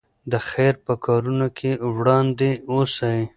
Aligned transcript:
د 0.31 0.33
خیر 0.49 0.73
په 0.85 0.93
کارونو 1.05 1.47
کې 1.57 1.71
وړاندې 1.97 2.49
اوسئ. 2.71 3.21